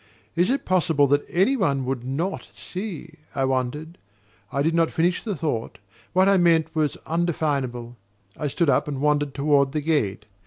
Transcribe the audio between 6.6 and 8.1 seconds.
was undefinable.